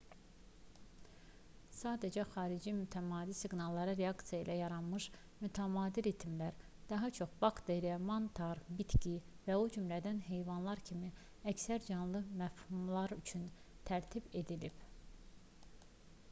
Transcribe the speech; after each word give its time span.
sadəcə 1.79 2.23
xarici 2.35 2.71
mütəmadi 2.77 3.35
siqnallara 3.39 3.93
reaksiya 3.99 4.39
ilə 4.45 4.55
yaranmamış 4.59 5.05
mütəmadi 5.43 6.05
ritmlər 6.09 6.65
daha 6.93 7.11
çox 7.19 7.35
bakteriya 7.45 7.99
mantar 8.07 8.63
bitki 8.81 9.13
və 9.49 9.59
o 9.67 9.69
cümlədən 9.77 10.25
heyvanlar 10.31 10.83
kimi 10.91 11.13
əksər 11.55 11.87
canlı 11.93 12.23
məfhumlar 12.43 13.15
üçün 13.21 13.49
tərtib 13.93 14.35
edilib 14.43 14.85